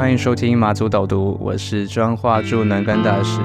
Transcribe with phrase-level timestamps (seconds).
[0.00, 3.38] 欢迎收听马祖导读，我是彰化驻南竿大使。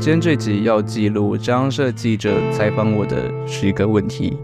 [0.00, 4.36] 今天这集要记录张社记者采访我的十个问题。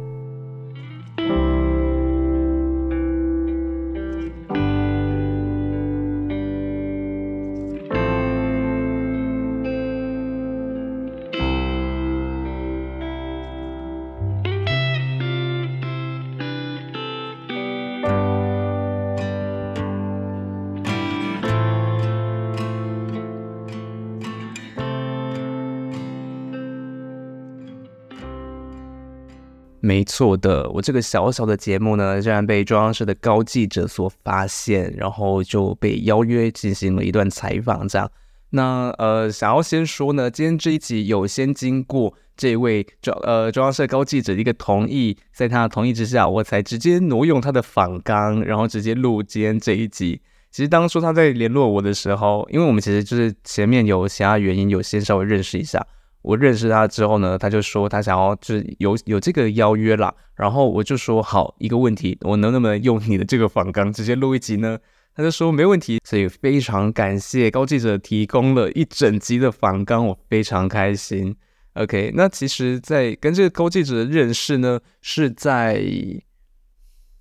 [30.18, 37.86] 错的，我这个小小的节目呢，竟然被中央社的高记者所发现，然后就被邀约进行了一段采访。
[37.86, 38.10] 这样，
[38.50, 50.20] 那呃，想要先说呢，今天这一集有先经过这位中呃中央社高记者的一个同意，在他的同意之下，我才直接挪用他的访纲，然后直接录今天这一集。
[50.50, 55.86] 其实当初他在联络我的时候，因为我们其实就是前面有其他原因，有先稍微认识一下。
[56.28, 64.78] 我认识他之后呢，他就说他想要就是有有这个邀约啦，然后我就说好，一个问题，我能不能用你的这个访纲直接录一集呢？
[65.14, 71.34] 他就说没问题，所以非常感谢高记者提供了一整集的访纲，我非常开心。
[71.72, 75.82] OK，那其实，在跟这个高记者的认识呢，是在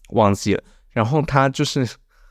[0.09, 1.88] 忘记了，然后他就是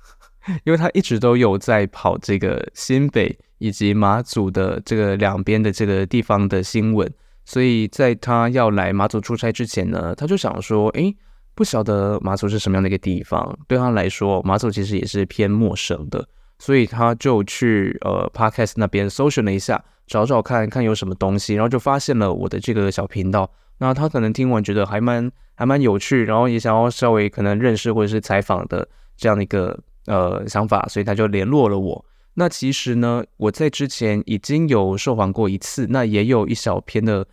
[0.64, 3.38] 因为他一直都有在跑这个新北。
[3.58, 7.10] 以及马祖的这个两边的这个地方的新闻，
[7.44, 11.16] 所以在他要来马祖出差之前呢，他就想说，诶，
[11.54, 23.50] 不晓得马祖是什么样的一个地方，对他来说，马祖其实也是偏陌生的，所以他就去呃 Podcast 那边搜寻了一下，找找看看有什么东西，然后就发现了我的这个小频道。
[23.78, 32.04] 那他可能听完觉得还蛮还蛮有趣，然后也想要稍微可能认识或者是采访的这样的一个呃想法，所以他就联络了我。
[32.38, 37.26] 那其实呢，我在之前已经有受访过一次，那也有一小篇的，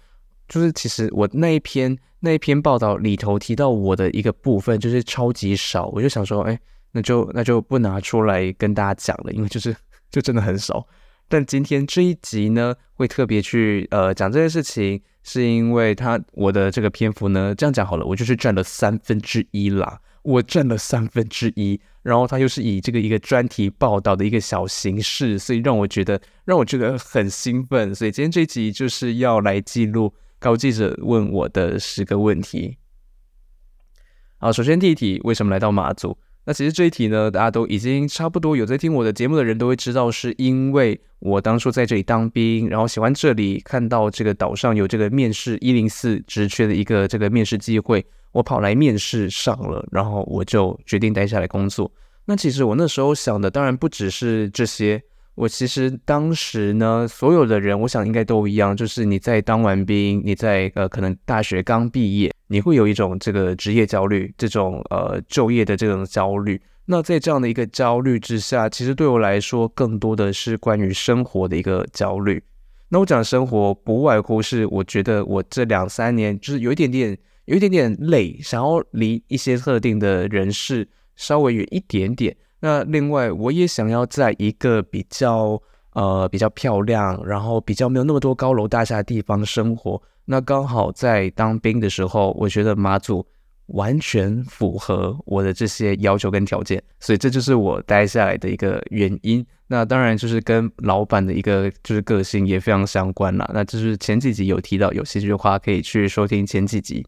[0.47, 6.57] 就是其实我那一篇那一篇报道里头提到我的一个部分，就是超级少，我就想说，哎，
[6.93, 9.75] 那就那就不拿出来跟大家讲了，因为就是
[10.09, 10.87] 就真的很少。
[11.27, 19.99] 但今天这一集呢，会特别去呃讲这件事情，是因为他我的这个篇幅呢，这样讲好了，我就是占了三分之一啦。
[20.23, 27.93] 我占了三分之一，然后他又是以这个一个专题报道的一个小形式，所以让我觉得让我觉得很兴奋。
[27.93, 32.77] 所以今天这一集就是要来记录高记者问我的十个问题。
[34.37, 36.17] 好，首先第一题，为什么来到马祖？
[36.45, 48.05] 那其实这一题呢，大家都已经差不多有在听我的节目的人都会知道，是因为我当初在这里当兵，然后喜欢这里，看到这个岛上有这个面试一零四职缺的一个这个面试机会。
[48.33, 51.89] 我跑来面试上了，然后我就决定待下来工作。
[52.25, 55.01] 那其实我那时候想的当然不只是这些。
[55.35, 66.61] 我其实当时呢，所有的人我想应该都一样，就是你在当完兵，你在呃可能大学刚毕业，你会有一种这个职业焦虑，这种呃就业的这种焦虑。
[66.85, 72.43] 那在这样的一个焦虑之下，其实对我来说更多的是关于生活的一个焦虑。
[72.89, 77.17] 那我讲生活不外乎是我觉得我这两三年就是有一点点。
[77.45, 82.35] 有一点点累，想要离一些特定的人士稍微远一点点。
[82.61, 85.61] 那另外，我也想要在一个比较
[85.91, 90.01] 呃比较漂亮，然后比较没有那么多高楼大厦的地方生活。
[90.25, 93.25] 那刚好在当兵的时候，我觉得马祖
[93.65, 99.45] 完全符合我的这些要求跟条件，所以这就是我待下来的一个原因。
[99.67, 103.49] 那当然就是跟老板的一个就是个性也非常相关啦。
[103.53, 107.05] 那就是前几集有提到，有兴趣的话可以去收听前几集。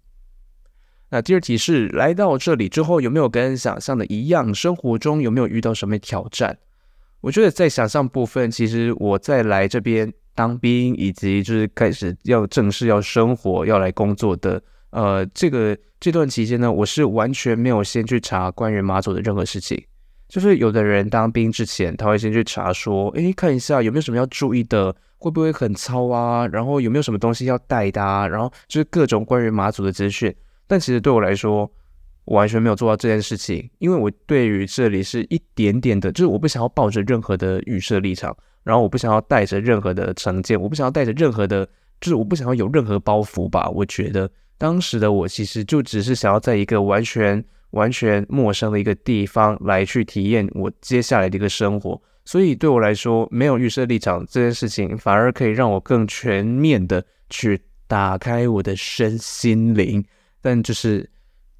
[1.15, 4.53] 那第二题是来到这里之后有没有跟想象的一样？
[4.53, 6.57] 生活中有没有遇到什么挑战？
[7.21, 19.81] 我觉得在想象部分，其实我在来这边当兵，以及就是开始要正式要生活、要来工作的，呃，这个这段期间呢，我是完全没有先去查关于马祖的任何事情。
[20.27, 26.45] 就是有的人当兵之前，他会先去查说，诶，看一下有没有什么要注意的，会不会很糙啊？
[26.47, 28.27] 然后有没有什么东西要带的啊？
[28.27, 30.35] 然后就是各种关于马祖的资讯。
[30.67, 31.69] 但其实对我来说，
[32.25, 41.63] 我完全没有做到这件事情，因为我对于这里是一点点的，就是我不想要抱着任何的预设立场，然后我不想要带着任何的成见，我不想要带着任何的，
[42.01, 43.69] 就是我不想要有任何包袱吧。
[43.69, 44.27] 我觉得
[44.57, 60.03] 当时的我其实就只是想要在一个完全完全陌生的一个地方来去体验我接下来的一个生活，所以对我来说，没有预设立场这件事情，反而可以让我更全面的去打开我的身心灵。
[60.45, 61.09] 但就是，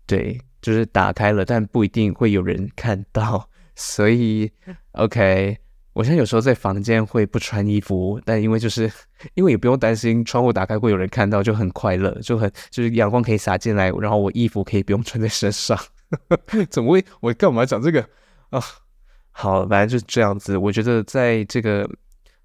[0.06, 4.52] 对，就是打开了，但不一定会有人看到， 所以，
[4.94, 5.58] OK，
[5.94, 8.92] 我现在有时候在房间会不穿衣服，但因为就是
[9.34, 15.76] 因为也不用担心窗户打开会有人看到，就很快乐，就很就是阳光可以洒进来，然后我衣服可以不用穿在身上。
[16.70, 17.04] 怎么会？
[17.22, 18.08] 我干嘛讲这个
[18.52, 18.62] 啊？
[19.32, 20.56] 好，反正就是这样子。
[20.56, 21.90] 我觉得在这个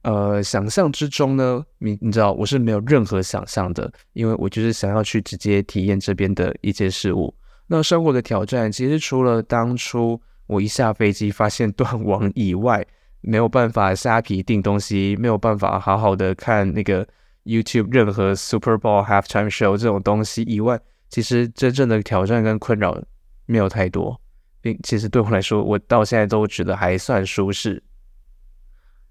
[0.02, 7.35] 呃想象之中呢，你你知道我是没有任何想象的，因为我就是想要去直接体验这边的一些事物。
[7.67, 12.85] 那生活的挑战，其实除了当初我一下飞机发现断网 以外，
[13.20, 17.06] 没有办法虾皮订东西，没有办法好好的看那个
[17.44, 23.00] YouTube 任何 Super Bowl Halftime Show 这种东西以外，其实真正的挑战跟困扰
[23.46, 24.20] 没有太多。
[24.62, 27.82] 并其实对我来说，我到现在都觉得还算舒适。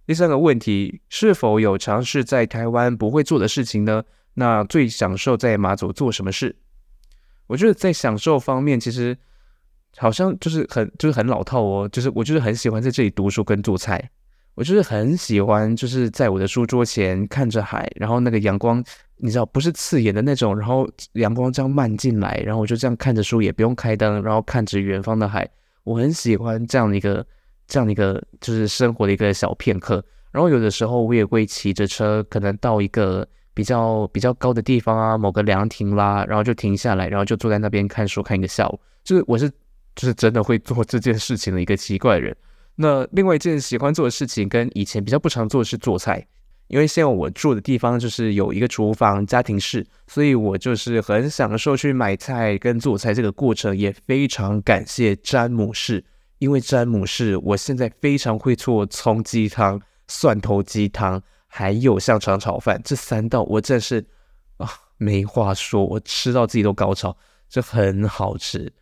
[0.09, 4.03] 第三个问题，是否有尝试在台湾不会做的事情呢？
[4.33, 6.55] 那最享受在马祖做什么事？
[7.45, 9.15] 我觉得在享受方面，其实
[9.97, 14.09] 好像就是很就是很老套哦，就是我就是很喜欢在这里读书跟做菜。
[14.55, 18.83] 我就是很喜欢，就是在我的书桌前看着海，然后那个阳光，
[19.17, 25.47] 你知道不是刺眼的那种，然后阳光这样漫进来，然后我就这样看着书，也不用开灯，然后看着远方的海，
[25.83, 27.23] 我很喜欢这样的一个
[27.69, 30.03] 这样的一个就是生活的一个小片刻。
[30.31, 38.79] 然后有的时候我也会骑着车，可能到一个比较比较高的地方啊，某个凉亭啦，然后就停下来，然后就坐在那边看书看一个下午。
[39.03, 39.49] 就是我是
[39.95, 42.35] 就是真的会做这件事情的一个奇怪人。
[42.75, 46.25] 那另外一件喜欢做的事情，跟以前比较不常做的是做菜，
[46.67, 56.05] 因为现在我住的地方就是有一个厨房家庭式，所以我就是很享受去买菜跟做菜这个过程，也非常感谢詹姆士，
[56.39, 64.05] 因为詹姆士，我现在非常会做葱鸡汤、蒜头鸡汤，还有香肠炒饭这三道，我真是
[64.57, 67.15] 啊没话说，我吃到自己都高潮，
[67.47, 68.73] 这很好吃。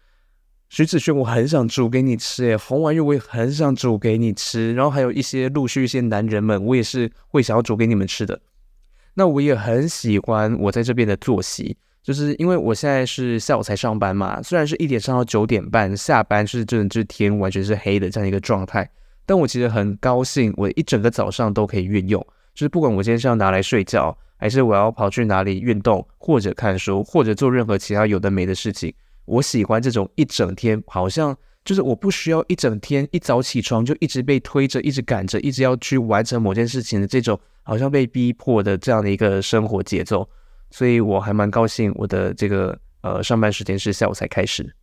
[0.70, 8.42] 徐子轩，我很想煮给你吃，诶，红丸肉我也很想煮给你吃，然后还有一些陆续一些男人们，我也是会想要煮给你们吃的。
[9.14, 11.78] 那我也很喜欢我在这边的作息，
[12.08, 18.90] 就是因为我现在是下午才上班嘛，虽然是一点上到九点半，下班是真的，就是天完全是黑的这样一个状态，
[19.26, 28.94] 但我其实很高兴，我一整个早上都可以运用，就是不管我今天是要拿来睡觉，还是我要跑去哪里运动，或者看书，或者做任何其他有的没的事情。
[29.26, 40.26] 我喜欢这种一整天，好像就是我不需要一整天一早起床就一直被推着、一直赶着、一直要去完成某件事情的这种，好像被逼迫的这样的一个生活节奏，
[40.70, 44.76] 所以我还蛮高兴我的这个呃上班时间是下午才开始。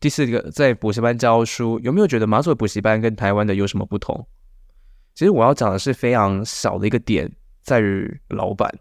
[0.00, 4.26] 第四个，在补习班教书，有没有觉得马祖补习班跟台湾的有什么不同？
[5.14, 7.30] 其实我要讲的是非常小的一个点，
[7.62, 8.72] 在于老板。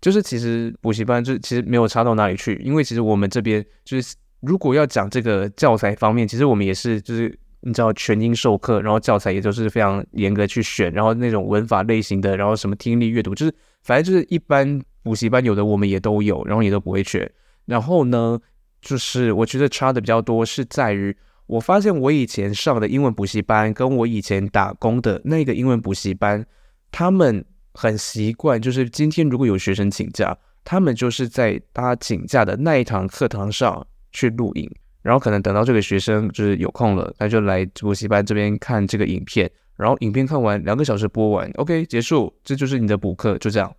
[0.00, 17.30] 就是其实补习班就其实没有差到哪里去，因为其实我们这边就是如果要讲这个教材方面，其实我们也是就是你知道全英授课，然后教材也都是非常严格去选，然后那种文法类型的，然后什么听力阅读，就是反正就是一般补习班有的我们也都有，然后也都不会缺。
[17.64, 18.38] 然后呢，
[18.82, 21.16] 就是我觉得差的比较多是在于，
[21.46, 26.44] 我发现我以前上的英文补习班跟我以前打工的那个英文补习班，
[26.92, 27.44] 他们。
[27.74, 34.68] 很习惯，就是今天如果有学生请假，他们就是在他请假的那一堂课堂上去录影，
[35.00, 43.72] 然后可能等到这个学生就是有空了，他就来补习班这边看这个影片，然后影片看完两个小时播完，OK 结束，这就是你的补课，就这样。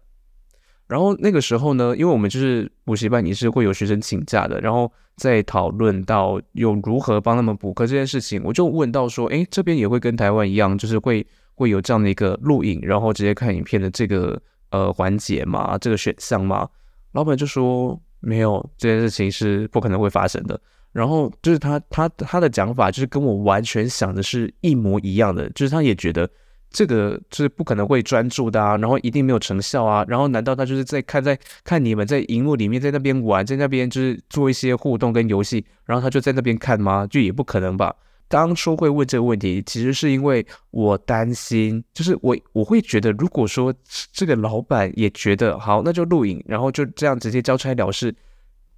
[0.89, 11.25] 然后那个时候呢，因为我们就是补习班也是会有学生请假的，然后在讨论到有如何帮他们补课这件事情，我就问到说，诶，这边也会跟台湾一样，就是会。
[11.59, 15.77] 会有这样的一个录影，然后直接看影片的这个呃环节吗？
[15.77, 16.65] 这个选项吗？
[17.11, 20.57] 老板就说没有，这件事情是不可能会发生的。
[20.93, 26.29] 然后就是他他他的讲法就是跟我完全想的是一模一样的，就是他也觉得
[26.71, 30.05] 这个是不可能会专注的啊，然后一定没有成效啊。
[30.07, 37.07] 然后难道他就是在看在看你们在荧幕里面在那边玩，在那边就是做一些互动跟游戏，然后他就在那边看吗？
[37.07, 37.95] 就也不可能吧。
[38.27, 43.73] 当初会问这个问题，其实是因为我担心，就是我我会觉得，如果说
[44.13, 48.15] 这个老板也觉得好，那就录影，然后就这样直接交差了事。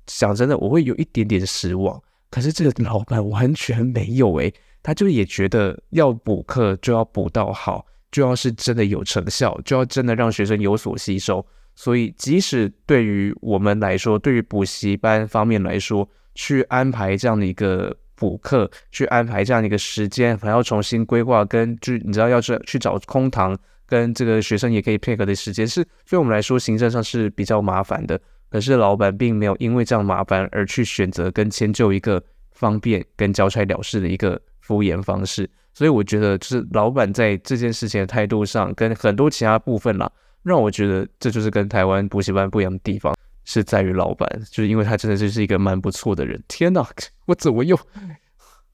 [0.07, 2.01] 想真的，我会有一点点失望。
[2.29, 11.45] 可是这个老板完全没有诶，他就也觉得要补课就要补到好，就要是真的有成效，就要真的让学生有所吸收。
[11.75, 17.95] 所以，即使对于我们来说，对于补习班方面来说，去安排这样的一个。
[18.13, 23.57] 补课去安排这样的一个时间，还要重新规划，跟就你知道要去去找空堂，
[23.87, 28.21] 跟这个学生也可以配合的时间，是对我们来说行政上是比较麻烦的。
[28.47, 40.09] 可是老板并没有因为这样麻烦而去选择跟迁就一个方便跟交差了事的一个敷衍方式，所以我觉得就是老板在这件事情的态度上，跟很多其他部分啦，
[40.43, 46.41] 让我觉得这就是跟台湾补习班不一样的地方，是在于老板，就是因为他真的就是一个蛮不错的人。
[46.47, 46.87] 天哪，
[47.25, 47.77] 我怎么又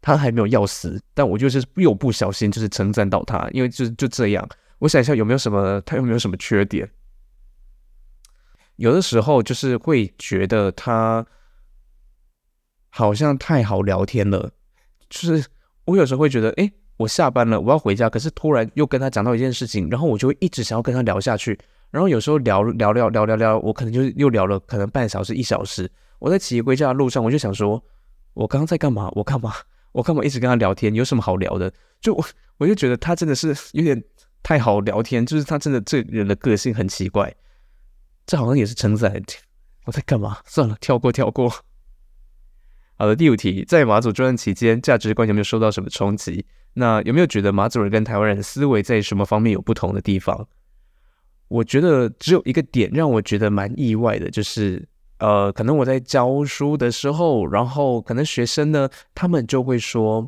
[0.02, 4.48] 他还没有要死，但我就是又不小心就是称赞到他，因为就就这样。
[4.80, 6.88] 我想一下有没有什么他有没有什么缺点？
[8.76, 11.26] 有的时候就是会觉得他
[12.90, 14.52] 好像太好聊天了，
[15.10, 15.48] 就是
[15.88, 16.72] 我有时候会觉得，哎。
[16.98, 21.56] 我下班了，我要回家，可是突然又跟他讲到一件事情，然后我就会一直想要跟他聊下去，
[21.92, 25.88] 然后有时候聊聊聊聊聊聊，我可能就又聊了可能半小时一小时。
[26.18, 27.80] 我在骑回家的路上，我就想说，
[28.34, 29.12] 我刚刚在干嘛？
[29.14, 29.54] 我干嘛？
[29.92, 30.92] 我干嘛一直跟他聊天？
[30.96, 31.72] 有什么好聊的？
[32.02, 32.26] 就我
[32.58, 34.04] 我就觉得他真的是有点
[34.42, 37.32] 太好聊天，就是他真的这人的个性很奇怪。
[38.26, 39.22] 这好像也是称赞。
[39.86, 40.40] 我在干嘛？
[40.46, 41.54] 算了，跳过跳过。
[43.00, 46.44] 好的，第五题，在马祖专案期间，价值观有没有受到什么冲击？
[46.74, 50.48] 那有没有觉得马祖人跟台湾人的思维在什么方面有不同的地方？
[51.48, 54.84] 我觉得只有一个点让我觉得蛮意外的，就是
[55.20, 60.28] 呃，可能我在教书的时候，然后可能学生呢，他们就会说，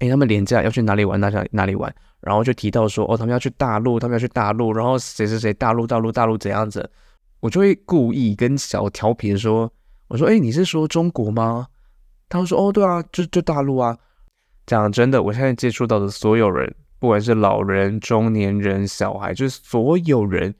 [0.00, 6.90] 哎，他们廉价要去哪里玩，哪里哪里玩，然后就提到说，哦，他们要去大陆，他们要去大陆，然后谁谁谁大陆大陆大陆怎样子，
[7.38, 9.72] 我就会故意跟小调皮说，
[10.10, 11.68] 我说，哎，你是说中国吗？
[12.28, 13.96] 他们说，哦，对啊，就就大陆啊。
[14.66, 20.52] 讲真的，我现在接触到的所有人，不管是老人、中年人、小孩，就是所有人，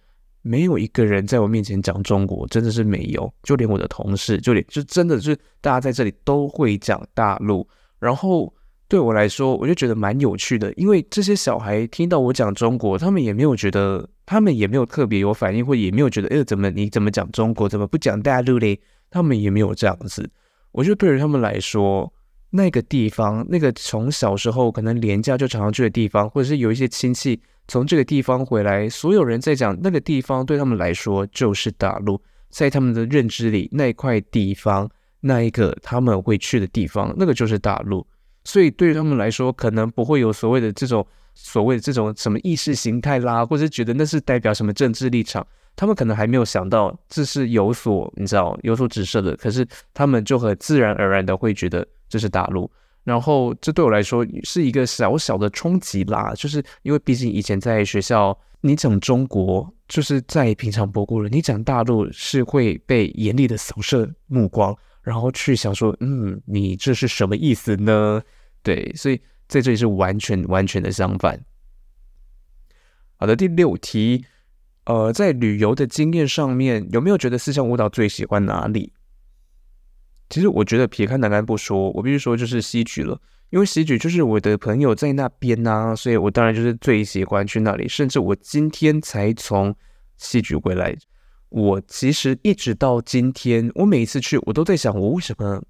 [0.43, 3.33] 没有一个人在我面前讲中国，真的是没有。
[3.43, 7.67] 就连我的同事，就连就真的是大家在这里都会讲大陆。
[7.99, 8.55] 然后
[8.87, 18.81] 对我来说，我就觉得蛮有趣的，因为这些小孩听到我讲中国，他们也没有觉得，他们也没有特别有反应，或也没有觉得，哎，怎么你怎么讲中国，怎么不讲大陆嘞？
[19.11, 20.31] 他们也没有这样子。
[20.73, 22.13] 我觉得对于他们来说，
[22.51, 34.91] 那个地方，那个从小时候可能廉价就常常去的地方，或者是有一些亲戚从这个地方回来，所有人在讲那个地方对他们来说就是大陆，在他们的认知里，那一块地方，
[35.21, 38.07] 那一个他们会去的地方，那个就是大陆。
[38.45, 45.47] 所以对于他们来说，可能不会有所谓的这种所谓的这种什么意识形态啦，或者是觉得那是代表什么政治立场，
[45.77, 51.87] 他们可能还没有想到这是有所你知道有所指涉的，可是他们就很自然而然的会觉得。
[52.13, 52.69] 这是大陆，
[53.05, 68.21] 然后这对我来说是一个小小的冲击啦，就是因为毕竟以前在学校，你讲中国就是再平常不过了，你讲大陆是会被严厉的扫射目光，然后去想说，嗯，你这是什么意思呢？
[68.61, 71.41] 对，所以在这里是完全完全的相反。
[73.19, 74.25] 好的，第六题，
[74.91, 78.93] 呃，在旅游的经验上面，有没有觉得四项舞蹈最喜欢哪里？
[80.29, 83.17] 其实我觉得撇开南竿不说，我必须说就是西莒了，
[83.51, 87.87] 因为西莒就是我的朋友在那边呐、所以我当然就是最喜欢去那里。
[87.87, 89.73] 甚至我今天才从
[90.17, 90.97] 西莒回来，
[91.51, 95.63] 我其实一直到今天，我每一次去，我都在想，我为什么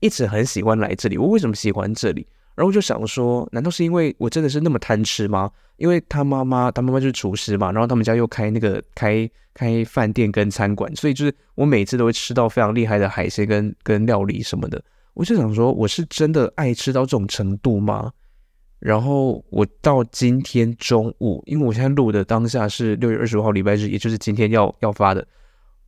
[0.00, 1.16] 一直很喜欢来这里？
[1.16, 2.26] 我为什么喜欢这里？
[2.54, 5.50] 然后我就想说，难道是因为我真的是那么贪吃吗？
[5.76, 14.80] 因为他妈妈，他妈妈就是厨师嘛，然后他们家又开那个开开饭店跟餐馆，所以就是我每次都会吃到非常厉害的海鲜跟跟料理什么的。
[15.14, 18.12] 我就想说，我是真的爱吃到这种程度吗？
[18.78, 25.26] 然后我到今天中午，因为我现在录的当下是六月二十五号礼拜日，也就是今天要要发的，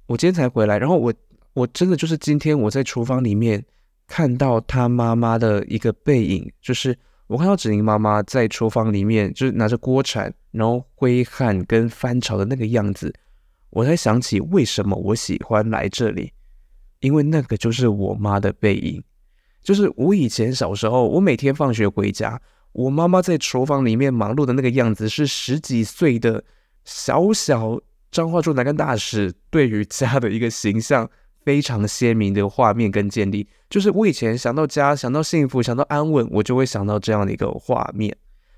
[0.07, 1.15] 我今天才回来，然后我
[1.53, 3.65] 我真的就是今天我在厨房里面。
[4.07, 6.97] 看到他妈妈的一个背影，就是
[7.27, 13.13] 我看到子宁妈妈在厨房里面，就是拿着锅铲，然后挥汗跟翻炒的那个样子，
[13.71, 16.33] 我才想起为什么我喜欢来这里，
[17.01, 19.03] 因为那个就是我妈的背影，
[19.63, 22.41] 就是我以前小时候，我每天放学回家，
[22.73, 26.45] 我妈妈在厨房里面忙碌的那个样子，是十几岁的
[26.85, 27.81] 小小
[28.13, 31.11] 彰化驻南竿大使对于家的一个形象。
[31.47, 38.15] 非常鲜明的画面跟建立，就是我以前想到家、想到幸福、想到安稳，我就会想到这样的一个画面。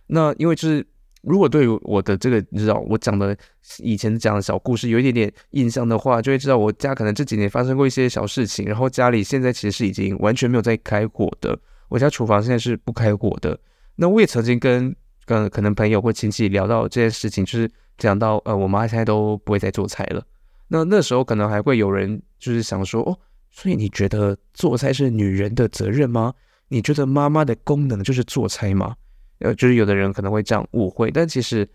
[0.07, 0.87] 那因为就是，
[1.21, 3.37] 如果对于我的这个，你知道我讲的
[3.81, 8.65] 以前讲的小故事有一点点印象的话，就会知道我家可能这几年发生过一些小事情。
[8.65, 13.61] 然后家里现在其实是已经完全没有在开火的，我家厨房现在是不开火的。
[13.97, 20.25] 那我也曾经跟跟可能朋友或亲戚聊到这件事情，就是讲到呃，我妈现在都不会再做菜了。
[20.69, 23.19] 那那时候可能还会有人就是想说哦，
[23.51, 26.33] 所以你觉得做菜是女人的责任吗？
[26.69, 28.95] 你觉得妈妈的功能就是做菜吗？
[29.39, 31.69] 呃，就是有的人可能会这样误会，但其实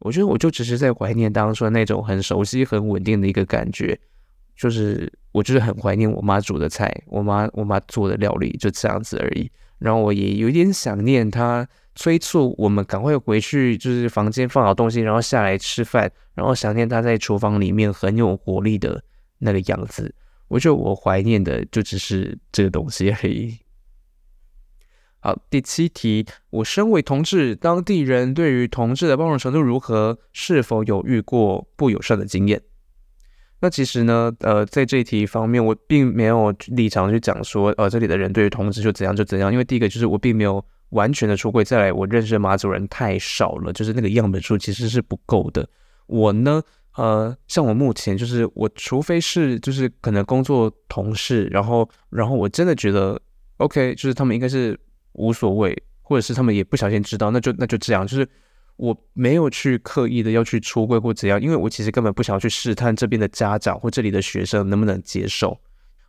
[0.00, 3.98] 我觉得我就只是在怀念当初那种很熟悉、很稳定的一个感觉，
[4.56, 9.50] 就是我就是很怀念我妈煮的菜，我妈我妈做的料理就这样子而已。
[9.78, 19.02] 然后我也有点想念她催促我们赶快回去，就是房间放好东西，然后下来吃饭，然后想念她在厨房里面很有活力的
[19.44, 20.12] 那个样子。
[20.48, 23.56] 我觉得我怀念的就只是这个东西而已。
[25.20, 30.18] 好，第七题，我身为同志，当地人对于同志的包容程度如何？
[30.32, 32.60] 是否有遇过不友善的经验？
[33.60, 45.66] 那其实呢，呃，在这一题方面，我并没有立场去讲说，呃，这里的人对于同志就怎样就怎样，因为第一个就是我并没有完全的出柜，再来我认识的马祖人太少了，就是那个样本数其实是不够的。
[46.06, 46.62] 我呢，
[46.94, 53.20] 呃，像我目前就是我，除非是就是可能工作同事，然后然后我真的觉得
[53.58, 54.78] OK，就是他们应该是。
[55.16, 58.04] 无所谓，或者是他们也不小心知道，那就那就这样。
[58.04, 58.28] 就是
[58.74, 65.56] 我没有去刻意的要去出柜或怎样，因为我其实根本不想要去试探这边的家长或这里的学生能不能接受。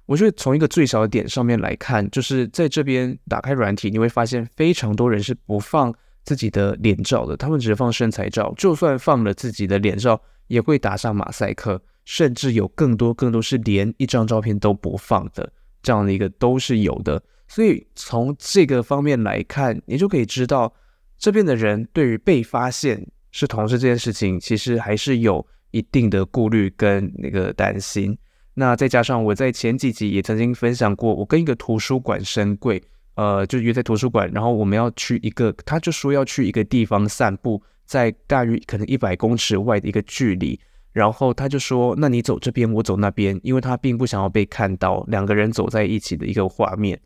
[0.08, 17.22] 我觉得从一个最小的点上面来看，就是在这边打开软体，你会发现非常多人是不放自己的脸照的，他们只是放身材照，就算放了自己的脸照，也会打上马赛克，甚至有更多更多是连一张照片都不放的，这样的一个都是有的。
[17.48, 20.74] 所以从这个方面来看，你就可以知道
[21.18, 28.18] 这边的人对于被发现是同事这件事情，其实还是有一定的顾虑跟那个担心。
[28.54, 32.82] 那再加上我在前几集也曾经分享过，我跟一个图书馆深柜，
[33.16, 40.60] 呃，就约在图书馆，然后我们要去一个，他就说要去一个地方散步，在大约可能一百公尺外的一个距离，
[40.92, 47.00] 然后他就说，那你走这边，我走那边，因为他并不想要被看到两个人走在一起的一个画面。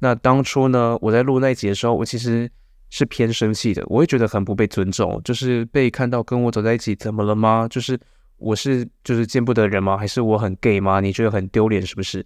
[0.00, 2.50] 那当初呢，我在录那一集的时候，我其实
[2.88, 7.66] 是偏生气的，我会觉得很不被尊重，就是被看到跟我走在一起，怎么了吗？
[7.68, 7.98] 就是
[8.36, 9.96] 我是就是见不得人吗？
[9.96, 11.00] 还是我很 gay 吗？
[11.00, 12.24] 你觉得很丢脸是不是？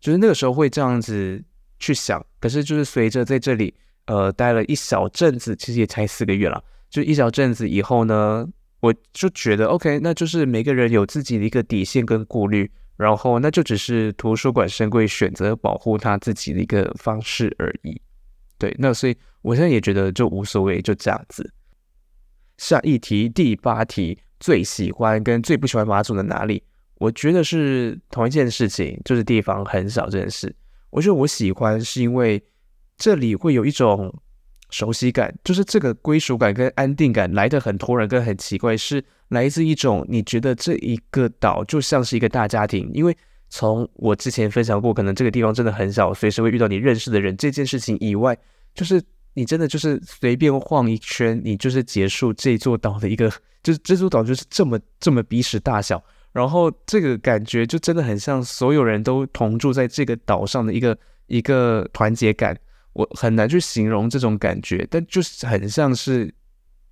[0.00, 1.44] 就是那个时候会这样子
[1.78, 2.24] 去想。
[2.40, 3.74] 可是就是随着在这里
[4.06, 8.46] 呃待了一小阵子，其实也才四个月了，就一小阵子以后呢，
[8.80, 12.70] 我就觉得 OK，那就是每个人有自己的一个底线跟顾虑。
[12.96, 17.98] 然后那就只是图书馆深柜选择保护他自己的一个方式而已，
[18.58, 21.50] 对，那所以我现在也觉得就无所谓，就这样子。
[22.58, 26.62] 下一题，第八题，最喜欢跟最不喜欢马祖的哪里？
[26.96, 30.54] 我觉得是同一件事情，就是地方很小这件事。
[30.90, 32.42] 我觉得我喜欢是因为
[32.98, 34.14] 这里会有一种
[34.70, 39.04] 熟悉感，就是这个归属感跟安定感来得很突然跟很奇怪是。
[39.30, 43.16] 来自一种你觉得这一个岛就像是一个大家庭，因为
[43.48, 48.36] 从我之前分享过，可能这个地方真的很小，随时会遇到你认识的人这件事情以外，
[48.74, 49.00] 就是
[49.34, 53.30] 你真的就是随便晃一圈，你就是结束这座岛的一个，
[53.62, 56.02] 就是这座岛就是这么这么鼻屎大小，
[56.32, 62.58] 然后这个感觉就真的很像所有人都同住在这个岛上的一个一个团结感，
[62.92, 66.32] 我很难去形容这种感觉，但就是很像是，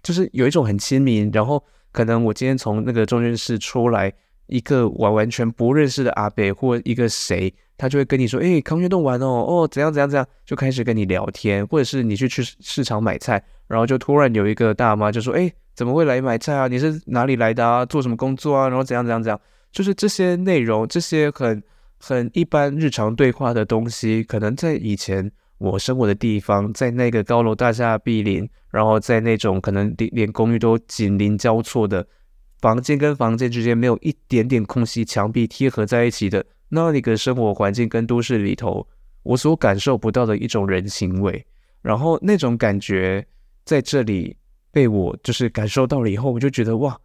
[0.02, 1.62] 就是有一种很亲民，然后。
[1.90, 4.12] 可能我今天从那个中军室出来，
[4.46, 16.68] 一个完完全不认识的阿伯或一个谁，他就会跟你说：“哎，康轩洞玩哦，哦，怎样怎样怎样，就开始跟你聊天。”或者是你去去市场买菜，然后就突然有一个大妈就说：“哎，怎么会来买菜啊？
[16.68, 17.86] 你是哪里来的啊？
[17.86, 18.68] 做什么工作啊？
[18.68, 19.40] 然后怎样怎样怎样，
[19.72, 21.60] 就是这些内容，这些很
[21.98, 32.06] 很一般日常对话的东西，可能在以前。”我生活的地方，在那个高楼大厦毗邻，然后在那种可能连连公寓都紧邻交错的
[32.60, 38.86] 房间跟房间之间没有一点点空隙，墙壁贴合在一起的那一个生活环境跟都市里头，
[39.22, 41.44] 我所感受不到的一种人情味，
[41.82, 43.26] 然后那种感觉
[43.64, 44.36] 在这里
[44.70, 46.96] 被我就是感受到了以后，我就觉得哇，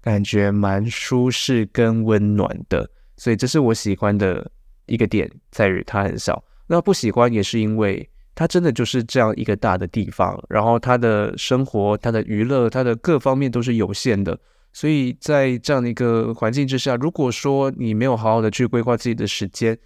[0.00, 4.48] 感觉蛮舒适跟温暖的，所以这是我喜欢的
[4.86, 6.40] 一个点，在于它很小。
[6.68, 14.38] 那不喜欢也是因为它真的就是这样一个大的地方，然后他的生活、他的娱乐、他的各方面都是有限的，
[14.72, 19.76] 所以在这样的一个环境之下，如果说你没有好好的去规划自己的时间，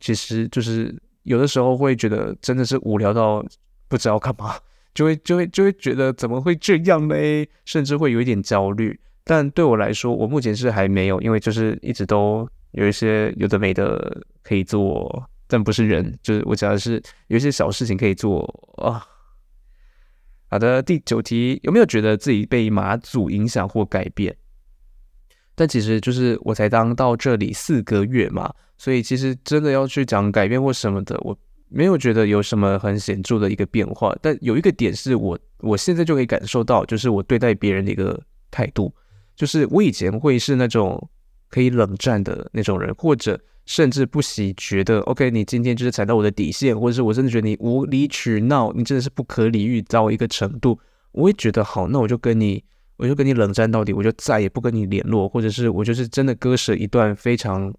[0.00, 0.92] 其实就是
[1.22, 3.44] 有的时候会觉得真的是无聊到
[3.86, 4.56] 不知道干嘛，
[4.94, 7.48] 就会就会就会觉得怎么会这样嘞？
[7.66, 8.98] 甚至会有一点焦虑。
[9.22, 15.22] 但对我来说，我目前是还没有，因为就是一直都有一些有的没的可以做。
[15.52, 16.92] 但不是人，就是我讲的是
[17.26, 18.42] 有一些小事情可以做
[18.78, 19.06] 啊。
[20.48, 24.34] 好的，第九题，有没有觉得自己被马祖影响或改变？
[25.54, 31.38] 但其实就是我才当到这里四个月嘛，所以其实真的要去讲改变或什么的，我
[31.68, 34.16] 没有觉得有什么很显著的一个变化。
[34.22, 38.18] 但有一个点是我我现在就可以感受到，就是我对待别人的一个
[38.50, 38.90] 态度，
[39.36, 41.10] 就是我以前会是那种
[41.50, 43.38] 可以冷战的那种人，或者。
[43.64, 50.78] 甚至不惜觉得 OK，你今天就是踩到我的底线，或者是我真的觉得你无理取闹，你真的是不可理喻到一个程度，
[51.12, 52.62] 我会觉得好，那我就跟你，
[52.96, 57.72] 我就跟你冷战到底，我就再也不跟你联络，或者是我就是真的割舍一段非常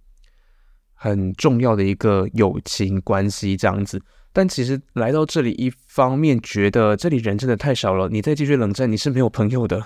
[0.94, 4.02] 很重要的一个友情关系这样子。
[4.32, 9.84] 但其实来到这里，一方面觉得这里人真的太少了，你再继续冷战，你是没有朋友的。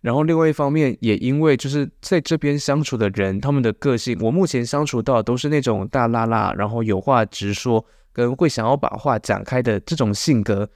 [0.00, 10.68] 然后另外一方面，也因为就是在这边相处的人，他们的个性，我目前相处到都是那种大拉拉，然后有话直说，跟会想要把话讲开的这种性格，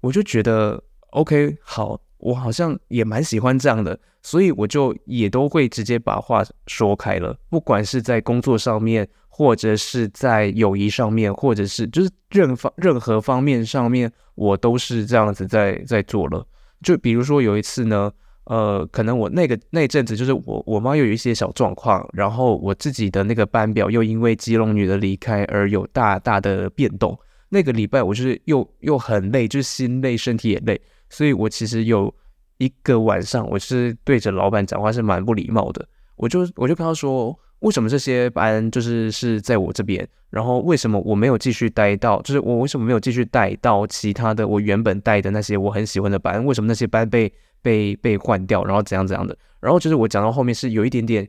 [0.00, 9.08] 我就觉得 OK，好，我好像也蛮喜欢这样的，所以我就也都会直接把话说开了，不管是在工作上面。
[9.28, 16.42] 或者是在友谊上面，或者是就是任方任何方面上面，我都是这样子在在做了。
[16.82, 18.10] 就比如说有一次呢，
[18.46, 27.18] 呃，可能我那个那阵子就是我我妈又有一些小状况，然后我自己的那个班表又因为基隆女的离开而有大大的变动。
[27.48, 32.12] 那个礼拜我就是又又很累，就是心累，身体也累，所以我其实有
[32.58, 37.38] 一个晚上，我是对着老板讲话是蛮不礼貌的，我就我就跟他说。
[37.60, 40.06] 为什么这些班就是是在我这边？
[40.28, 42.20] 然后为什么我没有继续待到？
[42.20, 46.44] 就是我为什么没有继续带到其他的我原本带的那些我很喜欢的班？
[46.44, 47.32] 为什么那些班被
[47.66, 48.62] 被被换掉？
[48.64, 49.36] 然后怎样怎样的？
[49.58, 51.28] 然后就是我讲到后面是有一点点，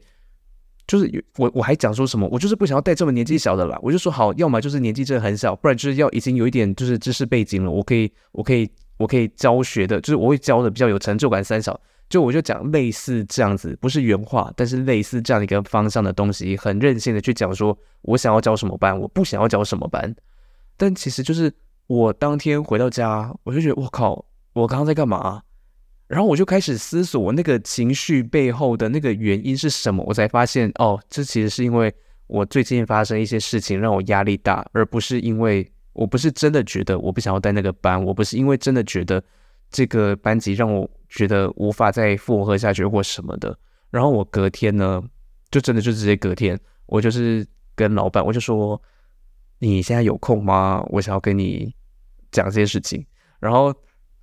[0.86, 2.30] 就是我我还讲说什么？
[2.32, 3.80] 我就是不想要带这么年纪小的啦。
[3.82, 7.72] 我就说好，要么就是年纪真的很小，不然就是要已经有一点就是知识背景了。
[7.72, 11.44] 我可以我可以我可以教学的，就是我会教的比较有成就感。
[11.44, 11.80] 三小。
[12.10, 20.16] 就我就讲类似这样子，不是原话，但是类似这样一个方向的东西，很任性的去讲说，我想要教什么班，我不想要教什么班。
[20.78, 21.54] 但其实就是
[21.88, 24.24] 我当天回到家，我就觉得我靠，
[24.54, 25.42] 我刚刚在干嘛？
[26.08, 31.94] 然后我就开始思索我那个情绪背后的那个原因是什么，我才发现哦，这其实是因为
[32.28, 39.24] 我最近发生一些事情让我压力大，而不是因为我不是真的觉得我不想要带那个班，我不是因为真的觉得
[39.70, 40.90] 这个班级让我。
[41.10, 43.58] 觉得无法再负荷下去或什么的，
[43.90, 45.02] 然后我隔天呢，
[45.50, 48.80] 就真的就直接隔天，我就是跟老板，我就说，
[49.60, 50.86] 你现在有空吗？
[50.90, 51.74] 我想要跟你
[52.30, 53.06] 讲这些事情。
[53.40, 53.74] 然后，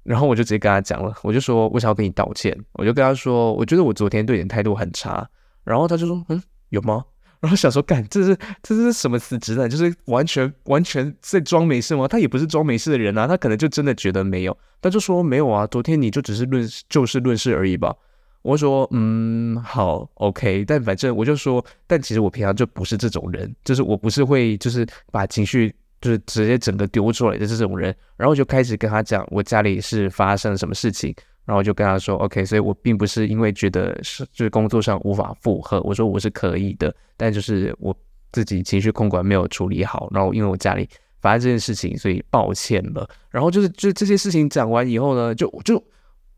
[0.05, 2.57] 然后我就直接跟他讲了，我就说我想要跟你道歉。
[2.75, 5.29] 我就跟他说，我觉得我昨天对你态度很差。
[5.65, 7.03] 然后他就说，嗯，有吗？
[7.41, 9.69] 然后想说，干，这是这是什么死直男？
[9.69, 12.09] 就是完全完全在装没事吗？
[12.09, 14.57] 他也不是装没事的人啊，他可能就真的觉得没有。
[14.81, 17.95] 他就说没有啊，昨天你就只是论就事论事而已吧。
[18.43, 20.65] 我说，嗯，好，OK。
[20.67, 27.97] 但反正我就说，但其实我平常就不是这种人，就是我不是会就是把情绪就是直接整个丢出来的这种人。
[28.19, 31.15] 然后就开始跟他讲我家里是发生了什么事情。
[31.47, 37.95] 然后就跟他说，OK，所以我并不是因为觉得是就是工作上无法负荷，我说我是可以的，但就是我
[38.33, 40.89] 自己情绪控管没有处理好，然后因为我家里
[41.21, 43.07] 发生这件事情，所以抱歉了。
[43.29, 45.85] 然后就是就这些事情讲完以后呢，就就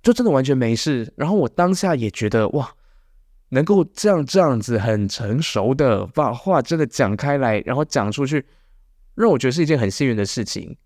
[0.03, 1.09] 就真的完全没事。
[1.15, 2.69] 然后我当下也觉得哇，
[3.51, 8.45] 能够这样这样子很成熟的把话真的讲开来，然后讲出去，
[9.17, 10.77] 让我觉得是一件很幸运的事情，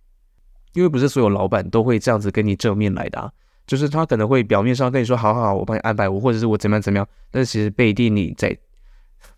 [0.72, 3.32] 因为不是所有老板都会这样子跟你正面来的。
[3.66, 8.56] 就是他可能会表面上跟你说好好，我帮你安排我，或者是我怎么样怎么样，但其实背地里在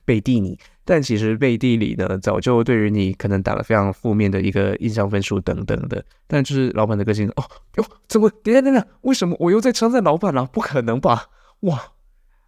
[0.06, 6.02] 背地里，但其实背地里呢，早就对于你可能打了非常负面的一个印象分数等等的。
[6.26, 7.44] 但就是老板的个性哦
[7.76, 10.46] 哟，怎么等下等下，为什么我又在称赞老板了？
[10.46, 11.26] 不可能吧？
[11.60, 11.92] 哇，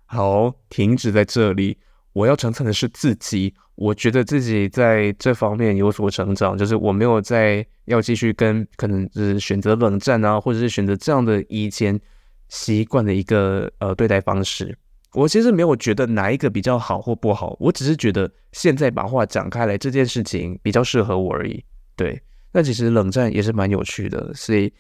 [0.07, 1.79] 好，停止在这里，
[2.15, 3.55] 我要称赞的是自己。
[3.77, 12.01] 我觉得自己在这方面有所成长，就是我没有再要继续跟可能是选择冷战啊，或者是选择这样的以前
[12.49, 14.77] 习惯的一个呃对待方式。
[15.13, 21.65] 我其实没有觉得哪一个比较好或不好，我只是觉得现在把话讲开来这件事情比较适合我而已。
[21.97, 22.21] 对，
[22.53, 24.73] 那其实冷战也是蛮有趣的，所以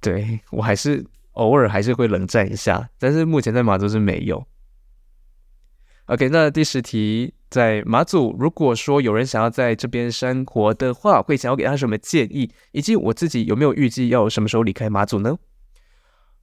[0.00, 4.44] 对我还是偶尔还是会冷战一下，但是目前在马祖是没有。
[6.08, 7.34] OK，那第十题。
[7.50, 12.50] 在马祖，如果说有人想要在这边生活的话，会想要给他什么建议？
[12.72, 15.36] 以及我自己有没有预计要什么时候离开马祖呢？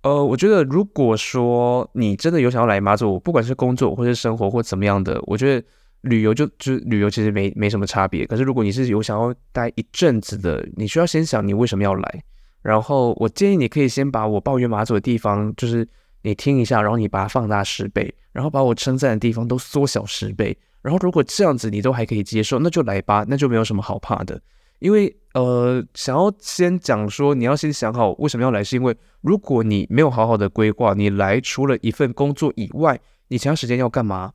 [0.02, 5.68] 呃，我觉得如果说你真的有想要来马祖，不管是工作或是生活或怎么样的，我觉得
[6.02, 8.26] 旅游就就旅游其实没没什么差别。
[8.26, 12.24] 可是如果你是有想要待一阵子的，你需要先想你为什么要来。
[12.62, 15.88] 然后我建议你可以先把我抱怨马祖的地方，就是
[16.26, 20.58] 你听一下，然后你把它放大十倍，然后把我称赞的地方都缩小十倍。
[20.82, 24.42] 然后，如果这样子你都还可以接受，那就来吧，那就没有什么好怕的。
[24.80, 34.34] 因为呃，想要先讲说，你要先想好为什么要来，是因为如果你没有好好的规划，你来除了一份工作以外，你其他时间要干嘛？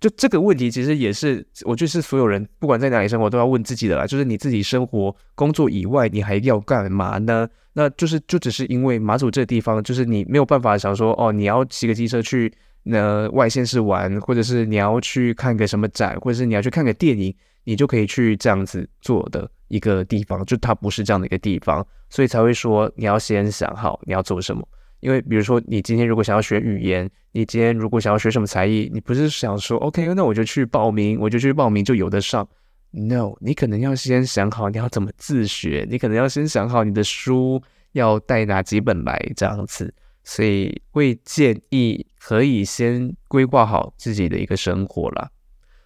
[0.00, 4.06] 就这个问题，其实也是我就是所有人不管在哪里生活都要问自己的啦。
[4.06, 7.46] 就是你自己生活工作以外，你还要干嘛呢？
[7.74, 12.50] 那就是就只是因为马祖这个地方，就是你没有办法想说哦，你要骑个机车去
[12.82, 17.34] 那外县市玩，或者是你要去看个什么展，或者是你要去看个电影，
[17.64, 20.42] 你就可以去这样子做的一个地方。
[20.46, 24.66] 就它不是这样的一个地方，所以才会说你要先想好你要做什么。
[25.00, 32.46] 因为比如说，你今天如果想要学语言，你今天如果想要学什么才艺，你不是想说 OK，那我就去报名，我就去报名就有得上。
[32.92, 39.92] No，你可能要先想好你要怎么自学，你可能要先想好你的书要带哪几本来这样子。
[40.22, 45.30] 所以会建议可以先规划好自己的一个生活啦。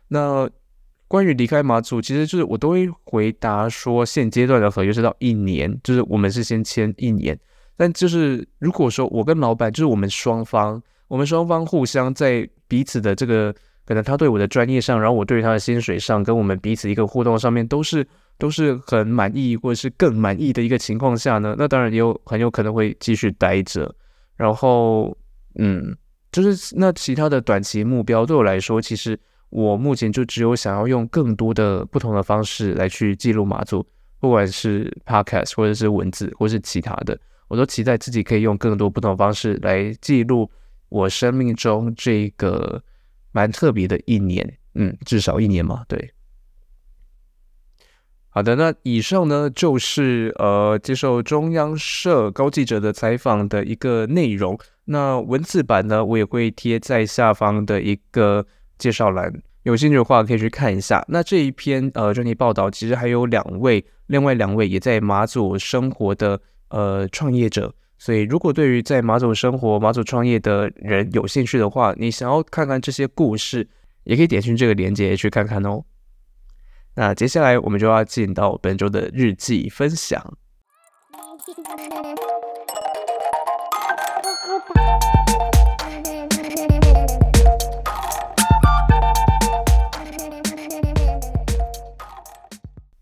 [0.08, 0.50] 那
[1.06, 7.38] 关于离开马祖，其实就是我都会回答说，现阶段的合约是到一年，就是我们是先签一年。
[7.76, 18.06] 但就是如果说我跟老板，就是我们双方，我们双方互相在彼此的这个，可能他对我的专业上，然后我对他的薪水上，跟我们彼此一个互动上面，都是
[18.38, 23.92] 都是很满意，或者是更满意的一个情况下呢，那当然也有很有可能会继续待着。
[24.36, 25.16] 然后，
[25.58, 25.96] 嗯，
[26.32, 29.18] 就是那其他的短期目标对我来说，其实
[29.50, 33.86] 我目前就只有想要用更多的不同的方式来去记录马祖，
[34.18, 37.18] 不管是 podcast 或者是文字，或是其他的。
[37.48, 40.50] 我都期待自己可以用更多不同方式来记录
[40.88, 42.82] 我生命中这个
[43.32, 46.12] 蛮特别的一年，嗯，至少一年嘛，对。
[48.28, 54.58] 好的，那以上呢就是呃接受中央社高记者的采访的一个内容。
[54.86, 58.44] 那文字版呢，我也会贴在下方的一个
[58.78, 61.04] 介绍栏，有兴趣的话可以去看一下。
[61.08, 66.40] 那这一篇呃专题报道其实还有两位，另外两位也在马祖生活的。
[66.74, 73.68] 呃，创业者，所以如果对于在马祖生活、马祖创业的人有兴趣的话，你想要看看这些故事，
[74.02, 75.84] 也可以点进这个链接去看看哦。
[76.96, 80.36] 那接下来我们就要进到本周的日记分享。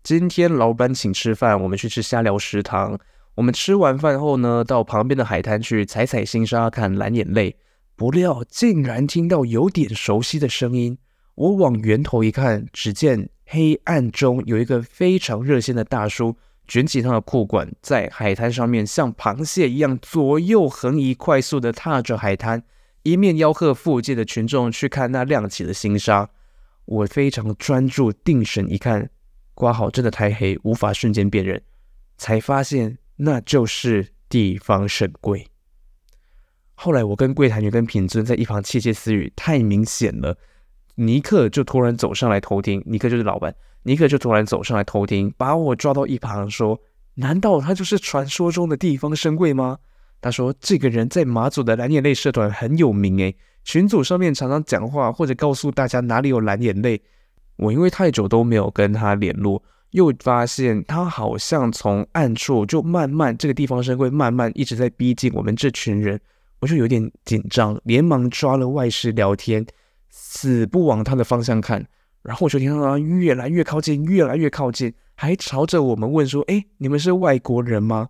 [0.03, 2.99] 今天老板请吃饭，我们去吃虾寮食堂。
[3.35, 7.55] 我们吃完饭后呢，到旁边的海滩去采采星沙，看蓝眼泪。
[7.95, 10.97] 不料竟然听到有点熟悉的声音。
[11.35, 16.35] 我往源头一看，只见黑暗中有一个非常热心的大叔，
[16.67, 22.63] 卷起他的裤管，在海滩上面像螃蟹一样左右横移，快速地踏着海滩，
[23.01, 26.29] 一面吆喝附近的群众去看那亮起的星沙。
[26.85, 29.09] 我非常专注定神一看，
[29.55, 31.61] 刮好真的太黑，无法瞬间辨认，
[32.17, 32.99] 才发现。
[33.15, 35.47] 那就是地方神柜。
[36.75, 40.37] 后来我跟柜台女跟品尊在一旁窃窃私语，太明显了。
[40.95, 46.79] 尼克就突然走上来偷听，尼克就是老板，尼克就突然走上来偷听，把我抓到一旁说
[47.15, 49.77] ：“难道他就是传说中的地方神柜吗？”
[50.21, 57.01] 他说：“这个人在马祖的蓝眼泪社团很有名，诶，群组上面常常讲话或者告诉大家哪里有蓝眼泪。”
[57.57, 59.63] 我因为太久都没有跟他联络。
[59.93, 66.19] 又发现他好像从暗处就慢慢，这个地方是会慢慢一直在逼近我们这群人，
[66.59, 69.65] 我就有点紧张，连忙抓了外师聊天，
[70.09, 71.87] 死不往他的方向看。
[72.23, 78.09] 然后我就听到他越来越靠近，越来越靠近，还朝着我们问说：“哎，你们是外国人吗？”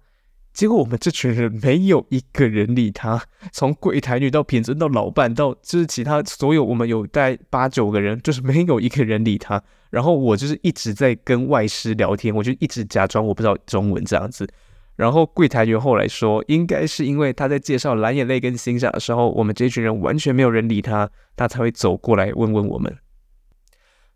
[0.53, 9.61] 结果我们这群人没有一个人理他，从柜台女到品尊到老板到就是其他所有，我们有带八九个人，就是没有一个人理他。
[9.89, 14.47] 然后我就是一直在跟外师聊天，我就一直假装我不知道中文这样子。
[14.95, 22.95] 然后柜台员后来说，应该是因为他在介绍蓝眼泪跟星沙的时候，我们这群人完全没有人理他，他才会走过来问问我们。